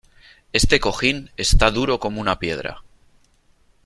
[0.51, 2.81] Este cojín está duro como una piedra.